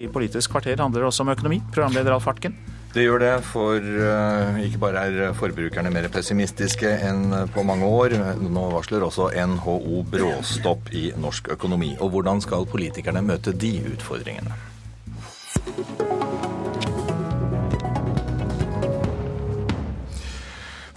[0.00, 1.58] I Politisk kvarter handler det også om økonomi.
[1.74, 2.54] Programleder Alf Hartken.
[2.94, 8.16] Det gjør det, for uh, ikke bare er forbrukerne mer pessimistiske enn på mange år.
[8.40, 11.92] Nå varsler også NHO bråstopp i norsk økonomi.
[12.00, 14.56] Og hvordan skal politikerne møte de utfordringene?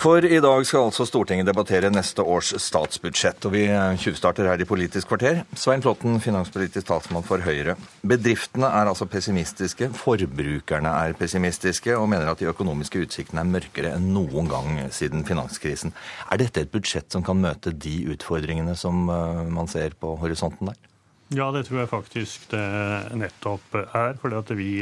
[0.03, 3.61] For i dag skal altså Stortinget debattere neste års statsbudsjett, og vi
[4.03, 5.45] tjuvstarter her i Politisk kvarter.
[5.55, 7.77] Svein Flåtten, finanspolitisk talsmann for Høyre.
[8.03, 13.95] Bedriftene er altså pessimistiske, forbrukerne er pessimistiske og mener at de økonomiske utsiktene er mørkere
[13.95, 15.95] enn noen gang siden finanskrisen.
[16.27, 20.73] Er dette et budsjett som kan møte de utfordringene som eh, man ser på horisonten
[20.73, 20.89] der?
[21.33, 22.63] Ja, det tror jeg faktisk det
[23.17, 24.17] nettopp er.
[24.21, 24.73] fordi at vi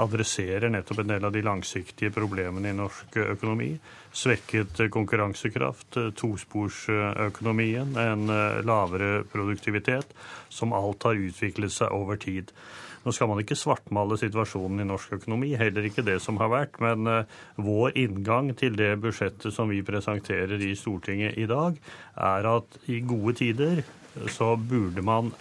[0.00, 3.72] adresserer nettopp en del av de langsiktige problemene i norsk økonomi.
[4.14, 8.30] Svekket konkurransekraft, tosporsøkonomien, en
[8.66, 10.14] lavere produktivitet,
[10.48, 12.54] som alt har utviklet seg over tid.
[13.00, 16.80] Nå skal man ikke svartmale situasjonen i norsk økonomi, heller ikke det som har vært.
[16.84, 21.78] Men uh, vår inngang til det budsjettet som vi presenterer i Stortinget i dag,
[22.20, 23.80] er at i gode tider
[24.28, 25.32] så burde man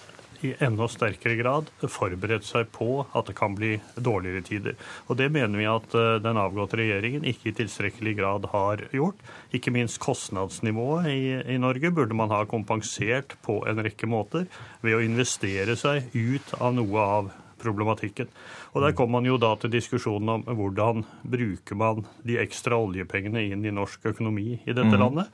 [0.45, 4.77] i enda sterkere grad forberedt seg på at det kan bli dårligere tider.
[5.07, 9.19] Og det mener vi at eh, den avgåtte regjeringen ikke i tilstrekkelig grad har gjort.
[9.55, 11.21] Ikke minst kostnadsnivået i,
[11.55, 14.47] i Norge burde man ha kompensert på en rekke måter
[14.85, 17.31] ved å investere seg ut av noe av
[17.61, 18.29] problematikken.
[18.73, 23.49] Og Der kom man jo da til diskusjonen om hvordan bruker man de ekstra oljepengene
[23.51, 24.99] inn i norsk økonomi i dette mm.
[24.99, 25.29] landet.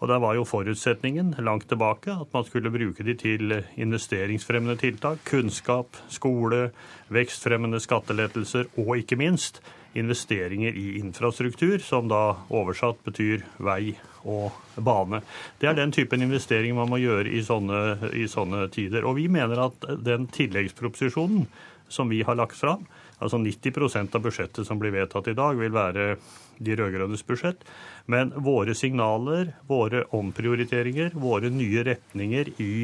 [0.00, 5.20] Og der var jo forutsetningen langt tilbake at man skulle bruke de til investeringsfremmende tiltak.
[5.28, 6.70] Kunnskap, skole,
[7.12, 9.60] vekstfremmende skattelettelser og ikke minst
[9.98, 13.96] investeringer i infrastruktur, som da oversatt betyr vei
[14.28, 15.22] og bane.
[15.58, 19.06] Det er den typen investering man må gjøre i sånne, i sånne tider.
[19.08, 21.48] Og vi mener at den tilleggsproposisjonen
[21.90, 22.86] som vi har lagt fram,
[23.18, 26.14] altså 90% av budsjettet som blir vedtatt i dag, vil være
[26.60, 27.64] de rød-grønnes budsjett.
[28.06, 32.74] Men våre signaler, våre omprioriteringer, våre nye retninger i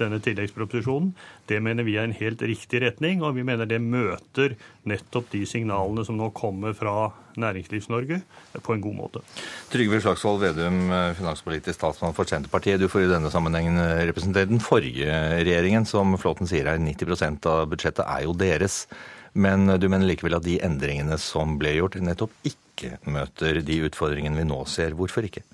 [0.00, 1.12] denne tilleggsproposisjonen,
[1.50, 4.56] det mener vi er en helt riktig retning, og vi mener det møter
[4.88, 8.20] nettopp de signalene som nå kommer fra Næringslivs-Norge,
[8.64, 9.22] på en god måte.
[9.70, 10.80] Trygve Slagsvold Vedum,
[11.18, 12.80] finanspolitisk statsmann for Senterpartiet.
[12.82, 13.78] Du får i denne sammenhengen
[14.10, 18.82] representere den forrige regjeringen, som Flåten sier er 90% av budsjettet er jo deres.
[19.32, 24.40] Men du mener likevel at de endringene som ble gjort, nettopp ikke møter de utfordringene
[24.40, 24.96] vi nå ser.
[24.98, 25.44] Hvorfor ikke?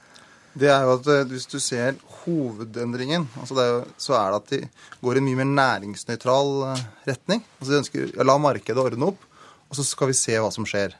[0.56, 4.38] Det er jo at eh, Hvis du ser hovedendringen, altså er jo, så er det
[4.40, 4.60] at de
[5.04, 7.42] går i en mye mer næringsnøytral eh, retning.
[7.58, 9.26] Altså De ønsker å la markedet ordne opp,
[9.68, 10.96] og så skal vi se hva som skjer.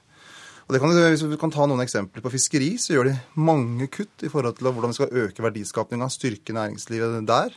[0.67, 3.87] Og det kan, hvis vi kan ta noen eksempler På fiskeri så gjør de mange
[3.87, 7.55] kutt i forhold til hvordan vi skal øke verdiskapinga, styrke næringslivet der.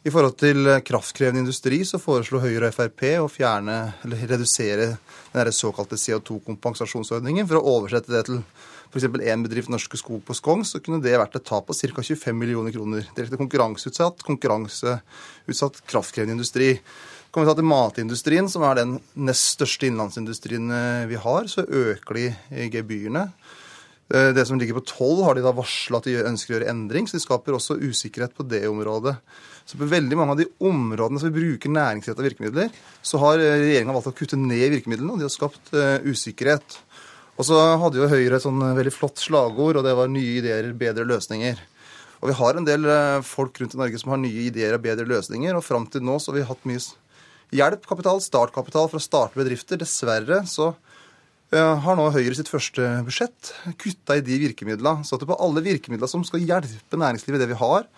[0.00, 3.74] I forhold til eh, kraftkrevende industri så foreslo Høyre og Frp å fjerne,
[4.06, 4.94] eller redusere
[5.34, 7.44] den såkalte CO2-kompensasjonsordningen.
[7.50, 8.38] For å oversette det til
[8.88, 9.04] f.eks.
[9.20, 12.00] én bedrift, Norske Skog på Skogn, så kunne det vært et tap på ca.
[12.00, 13.04] 25 millioner kroner.
[13.12, 16.72] Direkte konkurranseutsatt, konkurranseutsatt kraftkrevende industri.
[17.28, 21.68] Kommer vi ta til matindustrien, som er den nest største innlandsindustrien eh, vi har, så
[21.68, 23.28] øker de gebyrene.
[24.14, 26.72] Eh, det som ligger på toll, har de da varsla at de ønsker å gjøre
[26.72, 29.14] endring, så de skaper også usikkerhet på det området.
[29.68, 32.74] Så på veldig mange av de områdene som vi bruker næringsrettede virkemidler,
[33.06, 36.80] så har eh, regjeringa valgt å kutte ned virkemidlene, og de har skapt uh, usikkerhet.
[37.38, 40.40] Og så hadde jo Høyre et sånn eh, veldig flott slagord, og det var nye
[40.42, 41.62] ideer, bedre løsninger.
[42.20, 42.84] Og vi har en del
[43.24, 46.18] folk rundt i Norge som har nye ideer og bedre løsninger, og fram til nå
[46.20, 46.82] så har vi hatt mye
[47.56, 49.80] hjelp, kapital, startkapital for å starte bedrifter.
[49.80, 50.74] Dessverre så
[51.58, 53.50] har nå Høyre sitt første budsjett
[53.80, 55.02] kutta i de virkemidlene.
[55.02, 57.88] Så at det på alle virkemidler som skal hjelpe næringslivet, det vi har,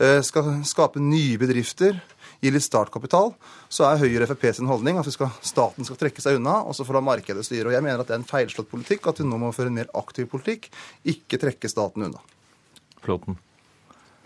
[0.00, 1.98] Eh, skal skape nye bedrifter,
[2.42, 3.32] gi litt startkapital,
[3.70, 6.86] så er Høyre Frp sin holdning at skal, staten skal trekke seg unna, og så
[6.88, 7.68] får la markedet styre.
[7.68, 9.78] Og Jeg mener at det er en feilslått politikk, at vi nå må føre en
[9.78, 10.70] mer aktiv politikk,
[11.04, 12.22] ikke trekke staten unna.
[13.04, 13.38] Flåten.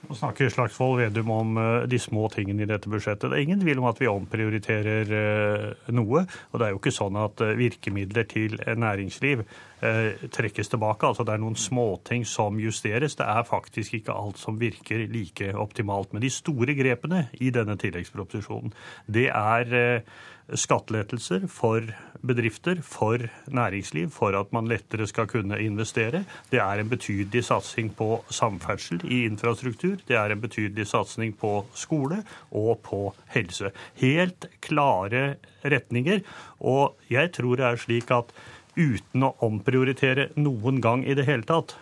[0.07, 3.29] Nå snakker Slagsvold Vedum om eh, de små tingene i dette budsjettet.
[3.31, 6.27] Det er ingen tvil om at vi omprioriterer eh, noe.
[6.53, 9.43] Og det er jo ikke sånn at virkemidler til næringsliv
[9.76, 11.07] Eh, trekkes tilbake.
[11.07, 13.17] Altså det er noen småting som justeres.
[13.19, 16.13] Det er faktisk ikke alt som virker like optimalt.
[16.13, 18.73] Men de store grepene i denne tilleggsproposisjonen,
[19.07, 20.17] det er eh,
[20.55, 21.83] skattelettelser for
[22.27, 26.25] bedrifter, for næringsliv, for at man lettere skal kunne investere.
[26.51, 29.97] Det er en betydelig satsing på samferdsel i infrastruktur.
[30.09, 33.71] Det er en betydelig satsing på skole og på helse.
[34.01, 36.21] Helt klare retninger.
[36.61, 38.33] Og jeg tror det er slik at
[38.77, 41.75] uten å omprioritere noen gang i det hele tatt,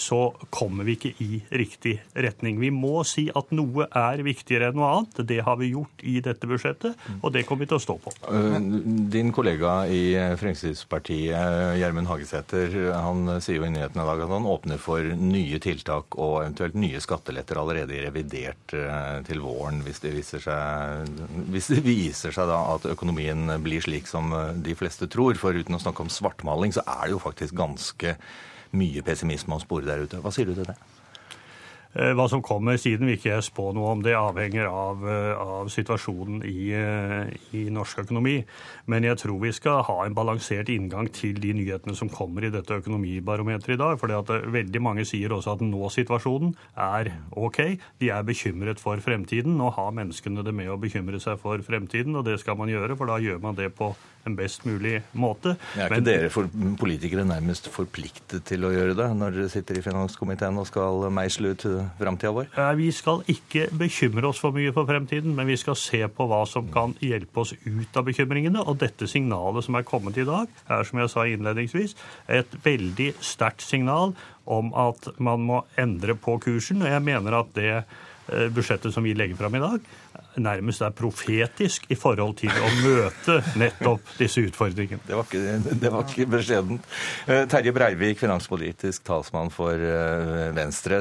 [0.00, 2.58] så kommer vi ikke i riktig retning.
[2.60, 5.20] Vi må si at noe er viktigere enn noe annet.
[5.28, 8.14] Det har vi gjort i dette budsjettet, og det kommer vi til å stå på.
[8.30, 8.58] Eh,
[9.12, 10.02] din kollega i
[10.40, 15.60] Fremskrittspartiet, Gjermund Hagesæter, han sier jo i nyhetene i dag at han åpner for nye
[15.62, 21.14] tiltak og eventuelt nye skatteletter allerede i revidert eh, til våren, hvis det viser seg,
[21.52, 25.36] hvis det viser seg da at økonomien blir slik som de fleste tror.
[25.38, 28.16] For uten å snakke om svartmaling, så er det jo faktisk ganske
[28.72, 30.22] mye pessimisme å spore der ute.
[30.22, 30.76] Hva sier du til det?
[31.96, 34.02] Eh, hva som kommer siden, vil ikke jeg spå noe om.
[34.04, 38.44] Det avhenger av, eh, av situasjonen i, eh, i, norsk økonomi.
[38.86, 42.50] Men jeg tror vi skal ha en balansert inngang til de nyhetene som kommer i
[42.50, 43.98] dette økonomibarometeret i dag.
[43.98, 47.78] For veldig mange sier også at nå-situasjonen er OK.
[47.98, 49.56] De er bekymret for fremtiden.
[49.56, 52.96] Nå har menneskene det med å bekymre seg for fremtiden, og det skal man gjøre,
[52.96, 53.96] for da gjør man det på
[54.28, 55.56] en best mulig måte.
[55.74, 56.48] Er ikke Men, dere for,
[56.80, 61.54] politikere nærmest forpliktet til å gjøre det, når dere sitter i finanskomiteen og skal meisle
[61.54, 61.66] ut
[61.98, 62.50] framtida vår?
[62.78, 66.42] Vi skal ikke bekymre oss for mye for fremtiden, men vi skal se på hva
[66.48, 68.64] som kan hjelpe oss ut av bekymringene.
[68.64, 71.96] Og dette signalet som er kommet i dag, er som jeg sa innledningsvis,
[72.28, 74.14] et veldig sterkt signal
[74.48, 76.82] om at man må endre på kursen.
[76.84, 79.90] Og jeg mener at det eh, budsjettet som vi legger fram i dag,
[80.36, 85.00] nærmest er profetisk i forhold til å møte nettopp disse utfordringene.
[85.06, 86.88] Det var ikke, det var ikke beskjedent.
[87.26, 91.00] Eh, Terje Breivik, finanspolitisk talsmann for eh, Venstre.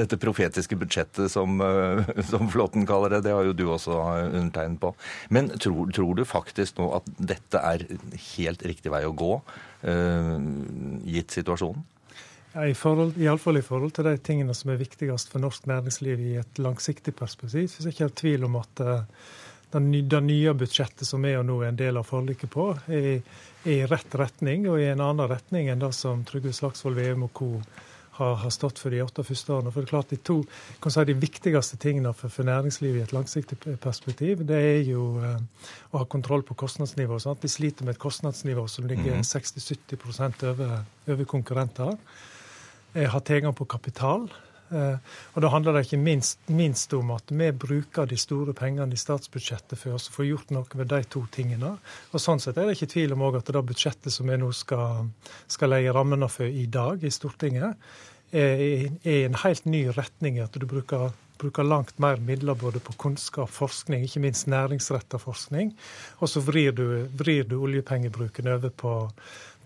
[0.00, 4.80] Dette profetiske budsjettet, som, eh, som Flåtten kaller det, det har jo du også undertegnet
[4.82, 4.94] på.
[5.34, 7.86] Men tror, tror du faktisk nå at dette er
[8.34, 9.36] helt riktig vei å gå,
[11.04, 11.82] gitt situasjonen?
[12.54, 16.20] Ja, i forhold, Iallfall i forhold til de tingene som er viktigst for norsk næringsliv
[16.22, 17.66] i et langsiktig perspektiv.
[17.66, 19.00] Så er det ikke tvil om at uh,
[19.74, 23.24] det nye budsjettet som er og nå er en del av forliket på, er,
[23.66, 27.32] i rett retning og i en annen retning enn det som Trygve Slagsvold Veum og
[27.34, 27.50] co.
[28.14, 29.72] Har, har, stått for de åtte første årene.
[29.74, 30.36] For det er klart De to
[30.86, 35.40] si, de viktigste tingene for, for, næringslivet i et langsiktig perspektiv, det er jo eh,
[35.90, 37.24] å ha kontroll på kostnadsnivået.
[37.24, 37.42] Sant?
[37.42, 39.98] De sliter med et kostnadsnivå som ligger mm -hmm.
[39.98, 41.98] 60-70% over, over konkurrenter.
[42.94, 44.28] Eh, har tilgang på kapital.
[44.70, 44.96] Eh,
[45.34, 48.96] og Da handler det ikke minst, minst, om at vi bruker de store pengene i
[48.96, 51.78] statsbudsjettet for å få gjort noe med de to tingene.
[52.12, 55.10] Og Sånn sett er det ikke tvil om at det budsjettet som vi nå skal,
[55.48, 57.76] skal legge rammene for i dag i Stortinget,
[58.32, 58.62] er
[59.04, 60.38] i en helt ny retning.
[60.38, 65.74] At du bruker, bruker langt mer midler både på kunnskap, forskning, ikke minst næringsretta forskning.
[66.20, 68.94] Og så vrir du, vrir du oljepengebruken over på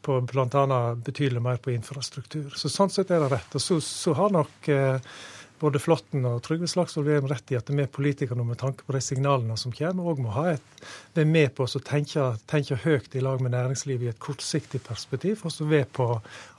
[0.03, 0.79] på bl.a.
[0.95, 2.53] betydelig mer på infrastruktur.
[2.57, 3.59] Så Sånn sett er det rett.
[3.59, 5.13] Og så, så har nok eh,
[5.61, 9.01] både Flåtten og Trygve Slagsvold Vedum rett i at vi politikere med tanke på de
[9.03, 10.85] signalene som kommer, òg må ha et,
[11.17, 15.43] være med på å tenke, tenke, høyt i lag med næringslivet i et kortsiktig perspektiv,
[15.45, 16.09] og så være på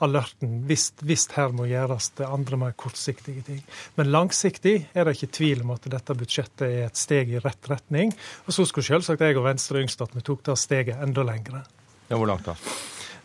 [0.04, 0.90] alerten hvis,
[1.36, 3.60] her må gjøres det andre mer kortsiktige ting.
[3.96, 7.70] Men langsiktig er det ikke tvil om at dette budsjettet er et steg i rett
[7.70, 8.14] retning.
[8.46, 11.64] Og så skulle selvsagt jeg og Venstre ønske at vi tok det steget enda lengre.
[12.10, 12.56] Ja, Hvor langt da?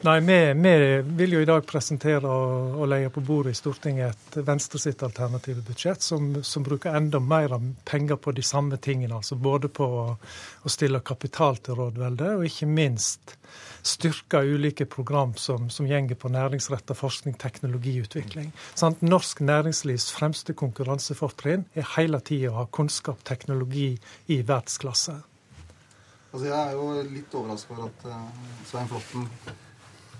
[0.05, 4.35] Nei, vi, vi, vil jo i dag presentere og, og legge på bordet i Stortinget
[4.37, 7.55] et Venstre sitt alternative budsjett som, som, bruker enda mer
[7.89, 9.17] penger på de samme tingene.
[9.17, 10.03] altså Både på å,
[10.61, 13.33] å stille kapital til rådvelde, og ikke minst
[13.81, 18.53] styrke ulike program som, som gjenger på næringsretta forskning, teknologiutvikling.
[18.77, 19.01] Sant?
[19.01, 23.95] norsk næringslivs fremste konkurransefortrinn er hele tida å ha kunnskap, teknologi
[24.29, 25.17] i verdensklasse.
[26.29, 29.31] Altså, jeg er jo litt overraska over at uh, Svein Flåtten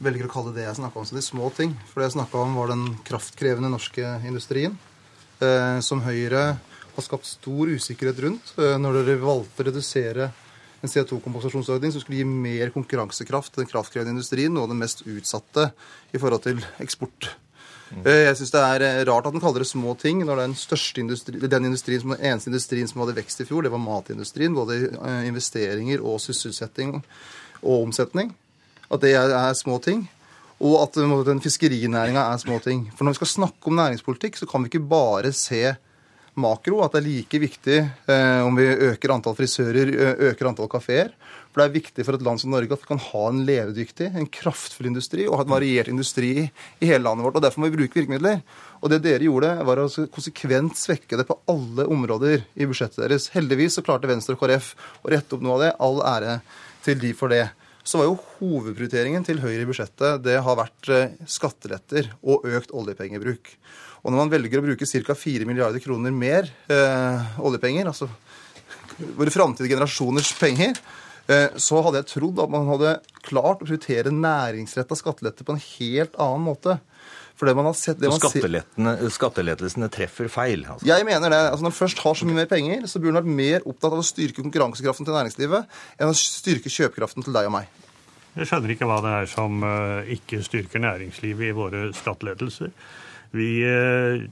[0.03, 1.75] velger å kalle det jeg snakka om, som de små ting.
[1.91, 4.77] For det jeg snakka om, var den kraftkrevende norske industrien,
[5.39, 6.45] eh, som Høyre
[6.95, 8.53] har skapt stor usikkerhet rundt.
[8.57, 10.31] Eh, når dere valgte å redusere
[10.83, 15.05] en CO2-kompensasjonsordning som skulle gi mer konkurransekraft til den kraftkrevende industrien, noe av det mest
[15.07, 15.71] utsatte
[16.13, 17.31] i forhold til eksport.
[18.03, 20.55] Eh, jeg syns det er eh, rart at den kaller det små ting, når den,
[21.03, 24.55] industri, den industrien som, den eneste industrien som hadde vekst i fjor, det var matindustrien.
[24.57, 26.97] Både eh, investeringer og sysselsetting
[27.61, 28.33] og omsetning
[28.91, 30.05] at det er, er små ting.
[30.63, 30.95] Og at
[31.27, 32.85] den fiskerinæringa er små ting.
[32.95, 35.75] For når vi skal snakke om næringspolitikk, så kan vi ikke bare se
[36.39, 36.81] makro.
[36.83, 39.91] At det er like viktig eh, om vi øker antall frisører,
[40.29, 41.11] øker antall kafeer.
[41.51, 44.09] For det er viktig for et land som Norge at vi kan ha en levedyktig,
[44.11, 47.37] en kraftfull industri og ha en variert industri i hele landet vårt.
[47.39, 48.41] og Derfor må vi bruke virkemidler.
[48.83, 53.29] Og det dere gjorde, var å konsekvent svekke det på alle områder i budsjettet deres.
[53.35, 54.73] Heldigvis så klarte Venstre og KrF
[55.03, 55.71] å rette opp noe av det.
[55.87, 56.39] All ære
[56.85, 57.45] til de for det
[57.85, 62.73] så var jo hovedprioriteringen til Høyre i budsjettet det har vært eh, skatteletter og økt
[62.73, 63.51] oljepengebruk.
[64.03, 65.17] Og når man velger å bruke ca.
[65.17, 68.09] 4 milliarder kroner mer eh, oljepenger, altså
[69.17, 70.77] våre framtidige generasjoners penger,
[71.25, 75.63] Eh, så hadde jeg trodd at man hadde klart å prioritere næringsretta skattelette på en
[75.63, 76.77] helt annen måte.
[77.35, 77.97] For det man har sett...
[77.99, 80.61] Det Så man ser- skattelettene- skattelettelsene treffer feil?
[80.71, 80.85] Altså.
[80.87, 81.39] Jeg mener det.
[81.51, 83.91] altså Når man først har så mye mer penger, så burde man vært mer opptatt
[83.91, 87.67] av å styrke konkurransekraften til næringslivet enn å styrke kjøpekraften til deg og meg.
[88.35, 92.71] Jeg skjønner ikke hva det er som eh, ikke styrker næringslivet i våre skattelettelser.
[93.35, 94.25] Vi eh,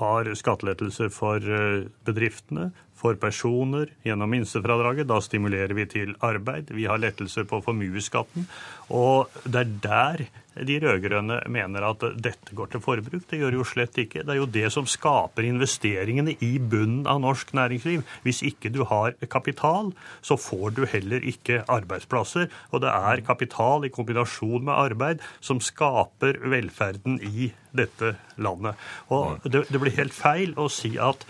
[0.00, 2.70] har skattelettelser for eh, bedriftene,
[3.04, 5.08] for personer gjennom minstefradraget.
[5.10, 6.72] Da stimulerer vi til arbeid.
[6.72, 8.48] Vi har lettelser på formuesskatten.
[8.96, 13.26] Og det er der de rød-grønne mener at dette går til forbruk.
[13.28, 14.22] Det gjør jo slett ikke.
[14.22, 18.04] Det er jo det som skaper investeringene i bunnen av norsk næringsliv.
[18.24, 19.90] Hvis ikke du har kapital,
[20.22, 22.48] så får du heller ikke arbeidsplasser.
[22.72, 28.78] Og det er kapital i kombinasjon med arbeid som skaper velferden i dette landet.
[29.12, 31.26] Og det, det blir helt feil å si at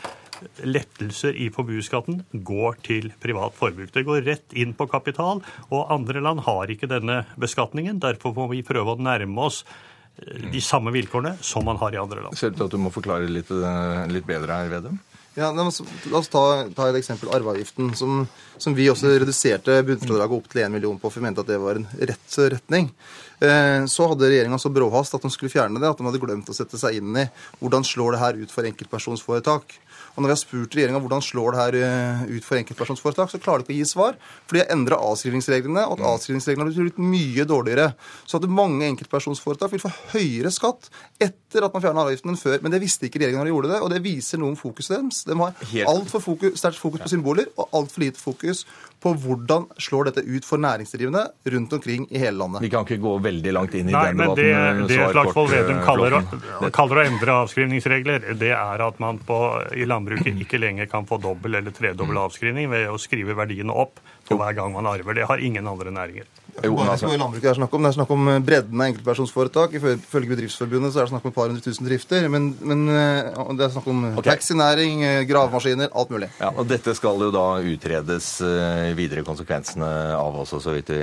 [0.64, 3.92] lettelser i formuesskatten går til privat forbruk.
[3.94, 8.00] Det går rett inn på kapital, og andre land har ikke denne beskatningen.
[8.02, 12.02] Derfor må vi prøve å nærme oss eh, de samme vilkårene som man har i
[12.02, 12.38] andre land.
[12.38, 15.00] Ser ut til at du må forklare litt, eh, litt bedre her, Vedum?
[15.34, 17.26] Ja, La oss, ta, ta et eksempel.
[17.34, 18.20] Arveavgiften, som,
[18.54, 21.58] som vi også reduserte bunnfradraget opp til 1 million på, for vi mente at det
[21.58, 22.86] var en rett retning.
[23.42, 26.52] Eh, Så hadde regjeringa så bråhast at de skulle fjerne det, at de hadde glemt
[26.52, 27.26] å sette seg inn i
[27.58, 29.74] hvordan slår det her ut for enkeltpersonsforetak.
[30.14, 33.40] Og når vi har spurt regjeringa hvordan slår det her eh, ut for enkeltpersonsforetak, så
[33.42, 34.18] klarer de ikke å gi svar.
[34.47, 37.88] For de har endra avskrivningsreglene, og at avskrivningsreglene har blitt mye dårligere.
[38.30, 40.90] Så at mange enkeltpersonsforetak vil få høyere skatt
[41.23, 42.61] etter at man fjerna avgiften enn før.
[42.62, 44.97] Men det visste ikke regjeringa når de gjorde det, og det viser noe om fokuset
[44.97, 45.25] deres.
[45.26, 48.64] De har altfor fokus, sterkt fokus på symboler og altfor lite fokus
[49.04, 52.62] på hvordan slår dette ut for næringsdrivende rundt omkring i hele landet.
[52.64, 54.87] Vi kan ikke gå veldig langt inn i Nei, den men det, debatten.
[54.88, 56.16] det Slagsvold Vedum eh, kaller,
[56.78, 59.40] kaller å endre avskrivningsregler, det er at man på,
[59.76, 64.00] i landbruket ikke lenger kan få dobbel eller tredobbel avskrivning ved å skrive verdiene opp
[64.25, 65.20] for hver gang man arver.
[65.20, 66.30] Det har ingen andre næringer.
[66.62, 67.84] Jo, men altså, landbruket er snakk om.
[67.84, 69.75] Det er snakk om eh, bredden av enkeltpersonsforetak.
[69.78, 72.28] Ifølge Bedriftsforbundet så er det snakk om et par hundre tusen drifter.
[72.32, 74.28] Men, men eh, det er snakk om okay.
[74.30, 76.30] taxinæring, eh, gravemaskiner, alt mulig.
[76.38, 77.44] ja, og Dette skal jo da
[77.75, 78.30] utredes
[78.94, 81.02] videre konsekvensene av også, så vidt vi,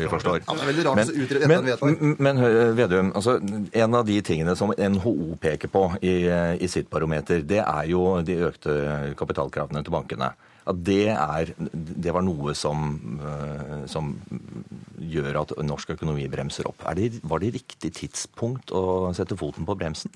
[0.00, 0.42] vi forstår.
[0.42, 2.02] Ja, det er veldig rart å utrede men, vedtak.
[2.02, 6.14] men, men Vedum, altså, en av de tingene som NHO peker på i,
[6.60, 8.76] i sitt barometer, det er jo de økte
[9.18, 10.32] kapitalkravene til bankene.
[10.70, 14.12] At det, er, det var noe som, eh, som
[15.00, 16.84] gjør at norsk økonomi bremser opp.
[16.90, 20.12] Er det, var det riktig tidspunkt å sette foten på bremsen?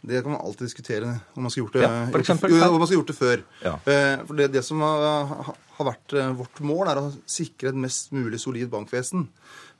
[0.00, 2.54] Det kan man alltid diskutere om man skulle gjort det, Ja, for eksempel.
[2.56, 3.42] man skulle gjort det før.
[3.66, 3.74] Ja.
[3.84, 7.80] Eh, For det, det som har, har vært eh, vårt mål, er å sikre et
[7.82, 9.26] mest mulig solid bankvesen.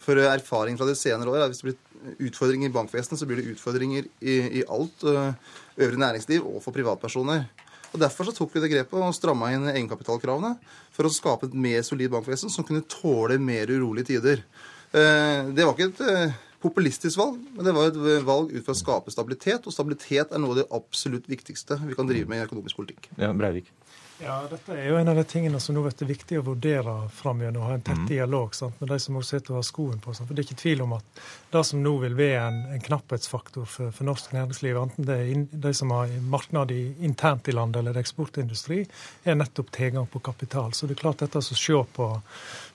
[0.00, 3.28] For erfaring fra de senere år er at hvis det blir utfordringer i bankvesenet, så
[3.28, 7.46] blir det utfordringer i, i alt øvrig næringsliv og for privatpersoner.
[7.90, 10.54] Og Derfor så tok vi det grepet og stramma inn egenkapitalkravene
[10.94, 14.44] for å skape et mer solid bankvesen som kunne tåle mer urolige tider.
[14.92, 18.76] Eh, Det var ikke et eh, populistisk valg, men det var et valg ut fra
[18.76, 19.66] å skape stabilitet.
[19.66, 23.10] Og stabilitet er noe av det absolutt viktigste vi kan drive med i økonomisk politikk.
[23.16, 23.72] Ja, Breivik.
[24.20, 27.56] Ja, Dette er jo en av de tingene som nå blir viktig å vurdere framover.
[27.64, 30.12] Ha en tett dialog sant, med de som også sitter og har skoen på.
[30.12, 30.28] Sant?
[30.28, 31.22] For Det er ikke tvil om at
[31.54, 35.30] det som nå vil være en, en knapphetsfaktor for, for norsk næringsliv, enten det er
[35.32, 38.82] in, de som har marked i, internt i landet eller eksportindustri,
[39.24, 40.76] er nettopp tilgang på kapital.
[40.76, 42.10] Så det er klart dette å se på,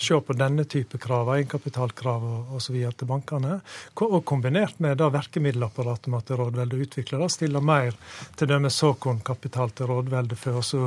[0.02, 2.26] se på denne type krav, egenkapitalkrav
[2.58, 2.82] osv.
[2.90, 3.60] til bankene,
[4.02, 7.94] og kombinert med det virkemiddelapparatet med at rådveldet utvikler det, stiller mer
[8.34, 8.58] t.d.
[8.82, 10.84] såkornkapital til rådveldet for å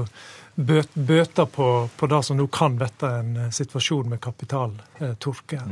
[0.59, 5.63] bøter på, på det som nå kan bli en eh, situasjon med kapitaltørke.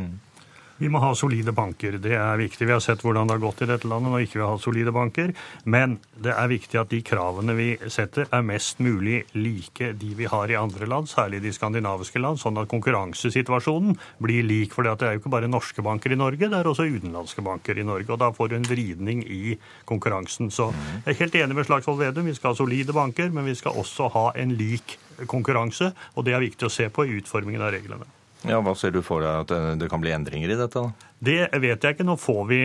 [0.77, 1.97] Vi må ha solide banker.
[2.03, 2.67] Det er viktig.
[2.69, 4.93] Vi har sett hvordan det har gått i dette landet når ikke vi har solide
[4.93, 5.33] banker.
[5.65, 10.29] Men det er viktig at de kravene vi setter, er mest mulig like de vi
[10.29, 14.77] har i andre land, særlig de skandinaviske land, sånn at konkurransesituasjonen blir lik.
[14.77, 17.81] For det er jo ikke bare norske banker i Norge, det er også utenlandske banker
[17.81, 18.11] i Norge.
[18.13, 19.57] Og da får du en vridning i
[19.89, 20.53] konkurransen.
[20.53, 20.69] Så
[21.07, 22.29] jeg er helt enig med Slagsvold Vedum.
[22.29, 25.95] Vi skal ha solide banker, men vi skal også ha en lik konkurranse.
[26.17, 28.16] Og det er viktig å se på i utformingen av reglene.
[28.45, 30.75] Ja, Hva ser du for deg at det- det kan bli endringer i dette?
[30.75, 30.93] da?
[31.19, 32.05] Det vet jeg ikke.
[32.05, 32.59] Nå får, vi,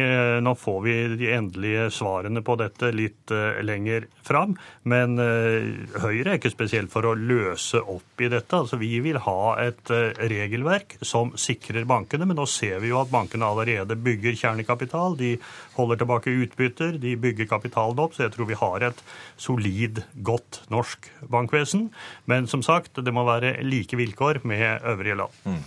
[0.43, 4.57] nå får vi de endelige svarene på dette litt eh, lenger fram.
[4.83, 8.51] Men eh, Høyre er ikke spesielt for å løse opp i dette.
[8.51, 12.27] Altså, vi vil ha et eh, regelverk som sikrer bankene.
[12.27, 15.15] Men nå ser vi jo at bankene allerede bygger kjernekapital.
[15.17, 15.37] De
[15.77, 18.13] holder tilbake utbytter, de bygger kapitalen opp.
[18.19, 19.01] Så jeg tror vi har et
[19.39, 21.87] solid, godt norsk bankvesen.
[22.27, 25.61] Men som sagt, det må være like vilkår med øvrige land.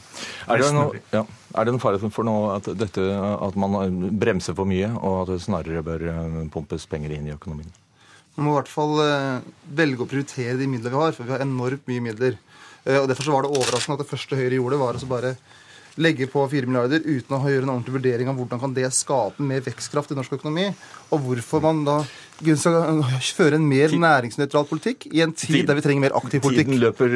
[0.51, 1.23] Er det, noe, ja,
[1.55, 5.33] er det en fare for nå at, dette, at man bremser for mye, og at
[5.35, 7.71] det snarere bør eh, pumpes penger inn i økonomien?
[8.35, 9.45] Man må i hvert fall eh,
[9.79, 12.39] velge å prioritere de midlene vi har, for vi har enormt mye midler.
[12.85, 15.35] Eh, og Derfor så var det overraskende at det første Høyre gjorde, var å bare
[16.03, 19.45] legge på 4 milliarder uten å gjøre en ordentlig vurdering av hvordan kan det skape
[19.47, 20.69] mer vekstkraft i norsk økonomi,
[21.15, 21.99] og hvorfor man da
[22.43, 23.05] skal
[23.37, 26.73] føre en mer næringsnøytral politikk i en tid der vi trenger mer aktiv politikk.
[26.73, 27.15] Tiden løper,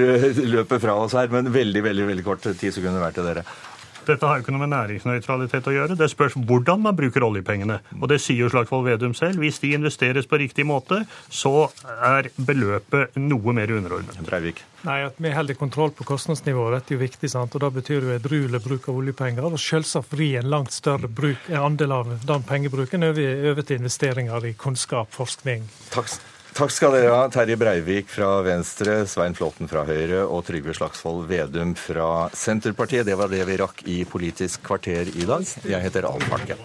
[0.54, 2.46] løper fra oss her, men veldig, veldig, veldig kort.
[2.58, 3.44] Ti sekunder hver til dere.
[4.08, 5.96] Dette har jo ikke noe med næringsnøytralitet å gjøre.
[5.98, 7.80] Det spørs hvordan man bruker oljepengene.
[7.98, 9.42] Og det sier jo Slagsvold Vedum selv.
[9.42, 14.16] Hvis de investeres på riktig måte, så er beløpet noe mer underordnet.
[14.24, 14.64] Breivik.
[14.86, 17.30] Nei, At vi holder kontroll på kostnadsnivået, dette er jo viktig.
[17.30, 17.54] sant?
[17.54, 19.44] Og Det betyr jo edruelig bruk av oljepenger.
[19.44, 24.48] Og selvsagt vri en langt større bruk, andel av den pengebruken over, over til investeringer
[24.48, 25.68] i kunnskap, forskning.
[25.92, 26.37] Takk.
[26.58, 31.28] Takk skal dere ha, Terje Breivik fra Venstre, Svein Flåten fra Høyre og Trygve Slagsvold
[31.30, 33.06] Vedum fra Senterpartiet.
[33.06, 35.46] Det var det vi rakk i Politisk kvarter i dag.
[35.62, 36.58] Jeg heter Alf Hartke.